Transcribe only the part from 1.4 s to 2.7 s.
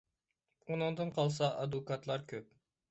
ئادۋوكاتلار كۆپ.